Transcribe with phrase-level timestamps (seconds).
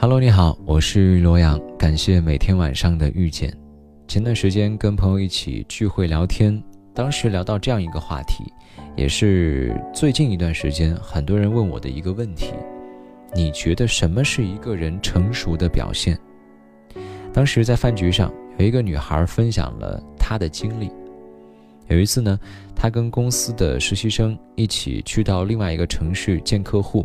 [0.00, 3.52] Hello，你好，我是罗阳，感谢每天晚上的遇见。
[4.06, 6.62] 前段时间跟朋友一起聚会聊天，
[6.94, 8.44] 当时聊到这样一个话题，
[8.96, 12.52] 也是最近一段时间很多人问我的一个问题：
[13.34, 16.16] 你觉得什么是一个人成熟的表现？
[17.32, 20.92] 当时在饭局上，有一个女孩分享了她的经历。
[21.88, 22.38] 有一次呢，
[22.72, 27.04] 她跟公司的实习生一起去到另外一个城市见客户，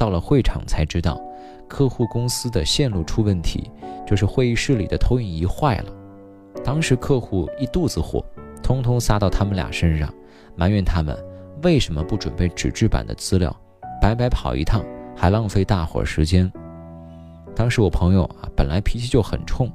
[0.00, 1.20] 到了会场才知道。
[1.68, 3.70] 客户公司的线路出问题，
[4.06, 5.92] 就是会议室里的投影仪坏了。
[6.64, 8.24] 当时客户一肚子火，
[8.62, 10.12] 通通撒到他们俩身上，
[10.56, 11.14] 埋怨他们
[11.62, 13.54] 为什么不准备纸质版的资料，
[14.00, 14.82] 白白跑一趟，
[15.14, 16.50] 还浪费大伙时间。
[17.54, 19.70] 当时我朋友啊，本来脾气就很冲，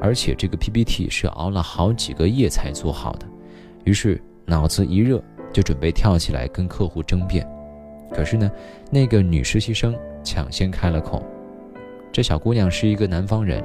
[0.00, 3.26] 而且这个 PPT 是熬了好几个夜才做好的，
[3.84, 7.46] 于是脑子一热，就准备跳起来跟客户争辩。
[8.14, 8.50] 可是呢，
[8.90, 11.22] 那个女实习生抢先开了口。
[12.12, 13.62] 这小姑娘是一个南方人，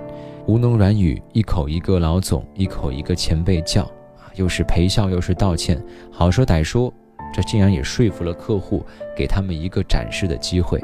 [0.48, 5.80] 吴侬软语，一口一个老总，一口一个前辈叫，啊，又是陪笑又是道歉，
[6.12, 6.92] 好说歹说，
[7.32, 8.84] 这竟然也说服了客户，
[9.16, 10.84] 给他们一个展示的机会。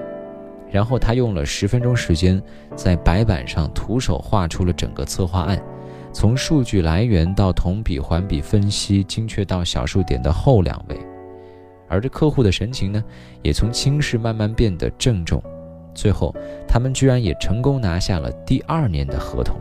[0.69, 2.39] 然后她用了十分钟时间，
[2.75, 5.59] 在白板上徒手画出了整个策划案，
[6.13, 10.95] 从数据来源到同比环比分析，精确到小数点的后两位。
[11.87, 13.03] 而这客户的神情呢，
[13.41, 15.41] 也从轻视慢慢变得郑重。
[15.93, 16.35] 最后，
[16.67, 19.57] 他们居然也成功拿下了第二年的合同。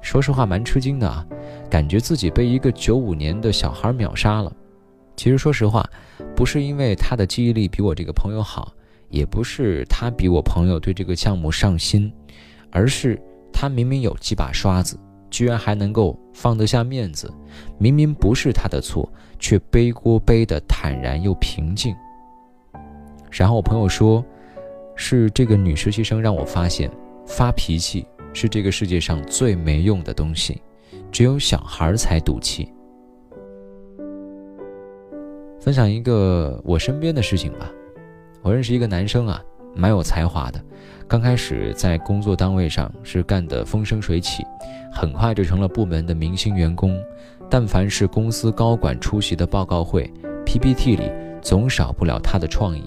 [0.00, 1.26] 说实话，蛮吃惊的啊，
[1.68, 4.52] 感觉自己被一个九五年的小孩秒杀了。
[5.16, 5.88] 其实，说实话，
[6.36, 8.72] 不是因为他的记忆力比我这个朋友好，
[9.10, 12.12] 也不是他比我朋友对这个项目上心，
[12.70, 13.20] 而是
[13.52, 14.98] 他明明有几把刷子，
[15.30, 17.32] 居然还能够放得下面子，
[17.78, 21.94] 明明不是他的错，却背锅背得坦然又平静。
[23.30, 24.24] 然后我朋友说。
[25.00, 26.90] 是这个女实习生让我发现，
[27.24, 28.04] 发脾气
[28.34, 30.60] 是这个世界上最没用的东西，
[31.12, 32.68] 只有小孩才赌气。
[35.60, 37.70] 分享一个我身边的事情吧，
[38.42, 39.40] 我认识一个男生啊，
[39.74, 40.60] 蛮有才华的，
[41.06, 44.44] 刚开始在工作单位上是干得风生水起，
[44.92, 47.00] 很快就成了部门的明星员工。
[47.50, 50.12] 但凡是公司高管出席的报告会
[50.44, 52.84] ，PPT 里总少不了他的创意。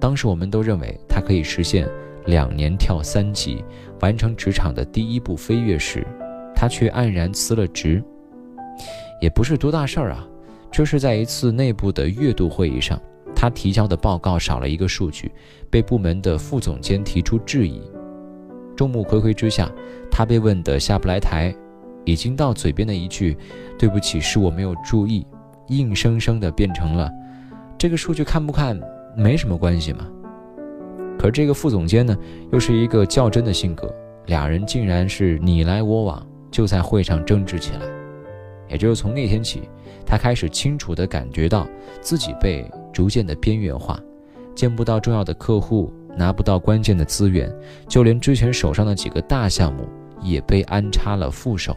[0.00, 1.88] 当时我们都认为他可以实现
[2.26, 3.64] 两年跳三级，
[4.00, 6.06] 完成职场的第一步飞跃时，
[6.54, 8.02] 他却黯然辞了职。
[9.20, 10.26] 也不是多大事儿啊，
[10.72, 13.00] 就是在一次内部的月度会议上，
[13.34, 15.30] 他提交的报告少了一个数据，
[15.70, 17.80] 被部门的副总监提出质疑。
[18.76, 19.70] 众目睽睽之下，
[20.10, 21.54] 他被问得下不来台，
[22.04, 23.36] 已经到嘴边的一句
[23.78, 25.26] “对不起，是我没有注意”，
[25.68, 27.10] 硬生生的变成了
[27.78, 28.78] “这个数据看不看”。
[29.16, 30.06] 没什么关系嘛。
[31.18, 32.16] 可这个副总监呢，
[32.52, 33.92] 又是一个较真的性格，
[34.26, 37.97] 俩人竟然是你来我往，就在会上争执起来。
[38.68, 39.62] 也就是从那天起，
[40.06, 41.66] 他开始清楚地感觉到
[42.00, 43.98] 自己被逐渐的边缘化，
[44.54, 47.52] 见不到重要的客户，拿不到关键的资源，
[47.88, 49.88] 就连之前手上的几个大项目
[50.22, 51.76] 也被安插了副手。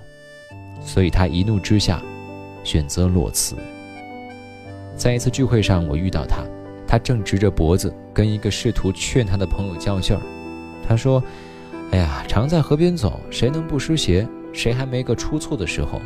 [0.83, 2.01] 所以他一怒之下，
[2.63, 3.55] 选择裸辞。
[4.95, 6.43] 在一次聚会上，我遇到他。
[6.87, 10.21] 他正直着脖子跟一个试图劝他的朋友较劲儿。
[10.85, 11.23] 他说
[11.91, 14.27] ：“哎呀，常在河边走，谁能不湿鞋？
[14.53, 16.01] 谁还没个出错的时候？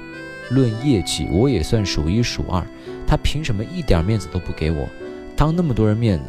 [0.52, 2.66] 论业绩，我也算数一数二。
[3.08, 4.88] 他凭什么一点面子都不给我？
[5.36, 6.26] 当那么多人面子，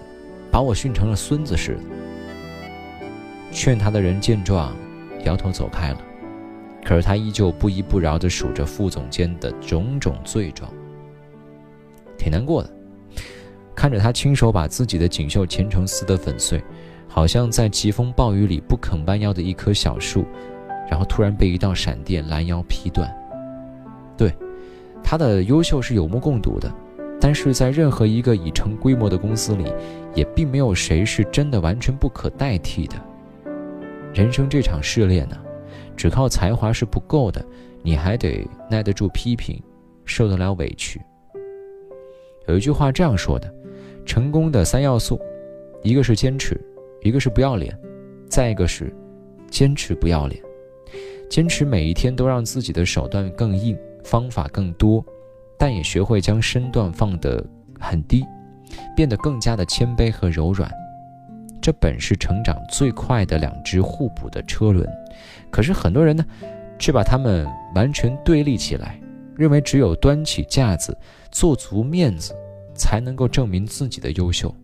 [0.50, 1.80] 把我训成了孙子似的。”
[3.52, 4.74] 劝他的人见状，
[5.24, 6.00] 摇头走开了。
[6.84, 10.72] 可是他依旧不依不饶地数着副总监的种种罪状，
[12.16, 12.70] 挺难过的。
[13.74, 16.62] 看着他亲手把自己的锦绣前程撕得粉碎，
[17.06, 20.24] 好像在疾风暴雨里不肯弯腰的一棵小树，
[20.88, 23.12] 然后突然被一道闪电拦腰劈断。
[24.16, 24.32] 对，
[25.02, 26.72] 他的优秀是有目共睹的，
[27.20, 29.72] 但是在任何一个已成规模的公司里，
[30.14, 32.94] 也并没有谁是真的完全不可代替的。
[34.14, 35.36] 人生这场试炼呢，
[35.96, 37.44] 只靠才华是不够的，
[37.82, 39.62] 你还得耐得住批评，
[40.04, 41.00] 受得了委屈。
[42.46, 43.52] 有一句话这样说的。
[44.06, 45.20] 成功的三要素，
[45.82, 46.56] 一个是坚持，
[47.02, 47.76] 一个是不要脸，
[48.28, 48.94] 再一个是
[49.50, 50.40] 坚持不要脸。
[51.28, 55.04] 坚持每一天都让自己的手段更硬，方法更多，
[55.58, 57.44] 但也学会将身段放得
[57.78, 58.24] 很低，
[58.94, 60.70] 变得更加的谦卑和柔软。
[61.60, 64.88] 这本是成长最快的两只互补的车轮，
[65.50, 66.24] 可是很多人呢，
[66.78, 69.00] 却把它们完全对立起来，
[69.34, 70.96] 认为只有端起架子，
[71.30, 72.34] 做足面子。
[72.78, 74.54] 才能够证明自己的优秀，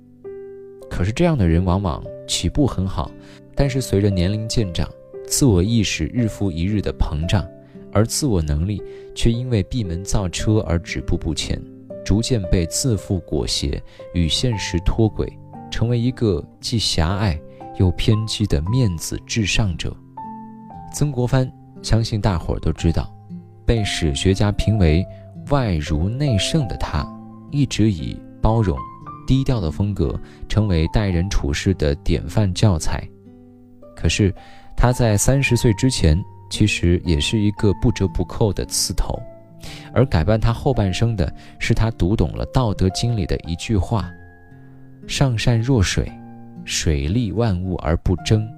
[0.90, 3.10] 可是这样的人往往起步很好，
[3.54, 4.86] 但是随着年龄渐长，
[5.32, 7.42] 自我意识日复一日的膨胀，
[7.90, 8.82] 而自我能力
[9.14, 11.58] 却因为闭门造车而止步不前，
[12.04, 13.82] 逐渐被自负裹挟，
[14.12, 15.26] 与现实脱轨，
[15.70, 17.40] 成为一个既狭隘
[17.78, 19.96] 又偏激的面子至上者。
[20.92, 21.50] 曾国藩
[21.80, 23.10] 相信大伙儿都知道，
[23.64, 25.02] 被史学家评为
[25.48, 27.10] 外儒内圣的他，
[27.50, 28.76] 一直以包容。
[29.26, 33.02] 低调的风格成为待人处事的典范教材。
[33.96, 34.34] 可是，
[34.76, 39.18] 他在三十岁之前，其实也是一个不折不扣的刺头。
[39.92, 44.10] 而改变他后半生的，是他读懂了《道德经》里的一句话
[45.06, 46.10] ：“上善若水，
[46.64, 48.48] 水利万物而不争。”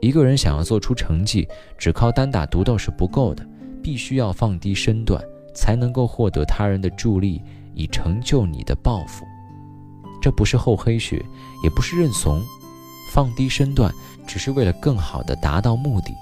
[0.00, 1.46] 一个人想要做出成绩，
[1.76, 3.46] 只靠单打独斗是不够的，
[3.82, 5.22] 必须要放低身段，
[5.54, 7.42] 才能够获得他人的助力。
[7.78, 9.22] 以成就你的抱负，
[10.22, 11.22] 这不是厚黑学，
[11.62, 12.40] 也不是认怂，
[13.12, 13.92] 放低身段，
[14.26, 16.14] 只是为了更好的达到目的。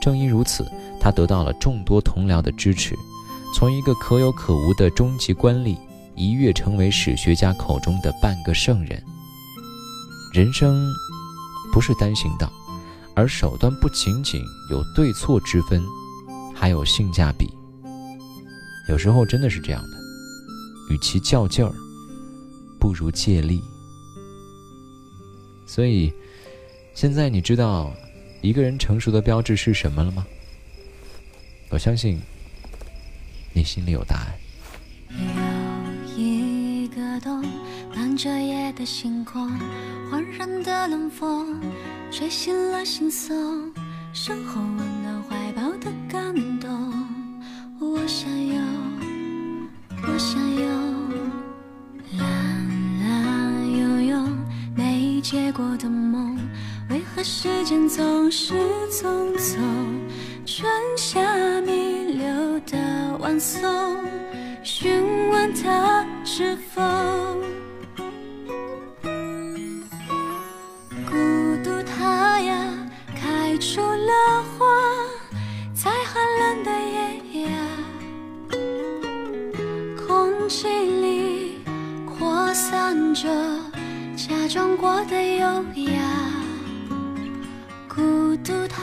[0.00, 0.66] 正因如此，
[0.98, 2.94] 他得到了众多同僚的支持，
[3.54, 5.76] 从一个可有可无的中级官吏，
[6.14, 9.02] 一跃成为史学家口中的半个圣人。
[10.32, 10.88] 人生
[11.72, 12.50] 不是单行道，
[13.14, 15.84] 而手段不仅仅有对错之分，
[16.54, 17.52] 还有性价比。
[18.88, 20.00] 有时候真的是这样的。
[20.88, 21.72] 与其较劲儿，
[22.80, 23.62] 不如借力。
[25.70, 26.12] 所以，
[26.94, 27.92] 现在你知道
[28.40, 30.26] 一个人成熟的标志是什么了吗？
[31.68, 32.20] 我相信
[33.52, 34.34] 你心里有答案。
[36.16, 37.40] 有一个洞，
[37.94, 39.48] 伴着夜的星空，
[40.10, 41.60] 缓然的冷风
[42.10, 43.72] 吹醒了心松，
[44.12, 44.99] 身后温
[57.32, 58.54] 时间总是
[58.90, 59.56] 匆匆？
[60.44, 62.76] 春夏弥留的
[63.20, 63.62] 晚松，
[64.64, 66.82] 询问他是否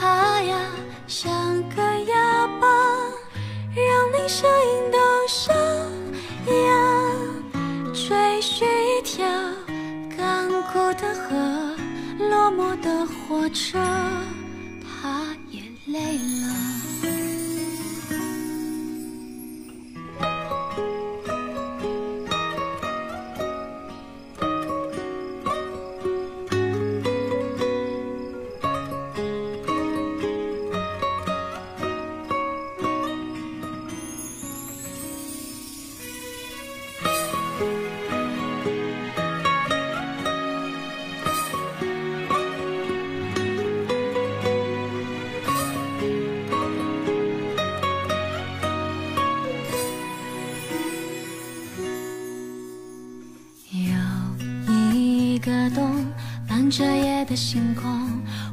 [0.00, 0.56] 他呀
[1.06, 1.30] 像
[1.70, 2.66] 个哑巴，
[3.74, 5.52] 让你声音都沙
[6.46, 6.52] 哑。
[7.92, 9.26] 追寻一条
[10.16, 11.36] 干枯的河，
[12.28, 13.78] 落寞的火车，
[56.70, 57.90] 这夜的星空，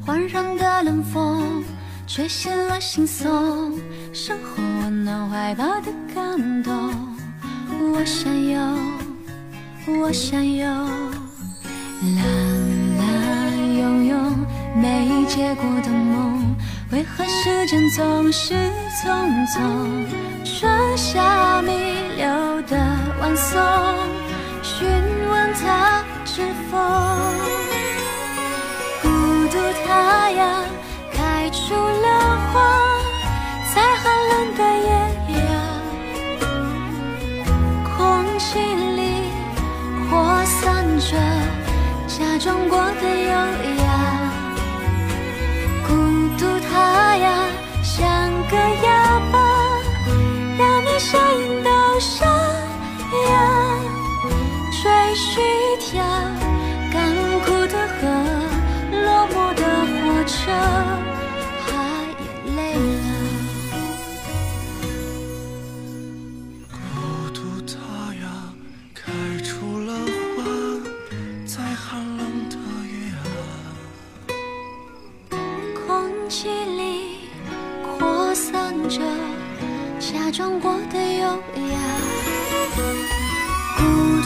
[0.05, 1.63] 缓然的冷风，
[2.07, 3.77] 吹醒了心松，
[4.13, 6.73] 身后温暖怀抱的感动。
[7.93, 8.59] 我想有，
[9.99, 10.65] 我想有，
[12.15, 12.23] 蓝
[12.97, 14.45] 蓝涌涌
[14.75, 16.55] 没结果的梦，
[16.91, 18.53] 为何时间总是
[19.03, 19.61] 匆匆？
[20.43, 21.71] 春夏弥
[22.17, 22.77] 留的
[23.19, 23.61] 晚松，
[24.63, 24.87] 询
[25.29, 26.41] 问它是
[26.71, 27.44] 否。
[42.45, 43.74] 中国的友谊。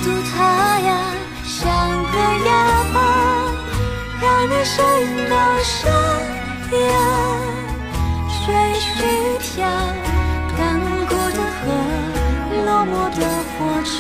[0.03, 0.89] 独它呀，
[1.46, 1.68] 像
[2.12, 2.50] 个哑
[2.94, 2.98] 巴。
[4.22, 4.75] 让你身
[5.29, 5.77] 都沙
[6.75, 6.77] 哑
[8.27, 8.44] 水
[8.79, 8.88] 须
[9.39, 9.58] 条，
[10.58, 10.60] 干
[11.08, 11.65] 枯的河，
[12.65, 13.98] 落寞的火车，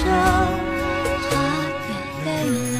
[1.29, 1.31] 他
[1.87, 1.89] 也
[2.25, 2.27] 累
[2.75, 2.77] 了，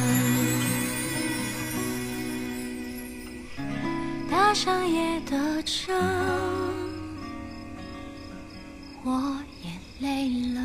[4.30, 5.92] 搭上夜的车，
[9.02, 9.08] 我
[9.62, 9.66] 也
[10.00, 10.08] 累
[10.54, 10.58] 了。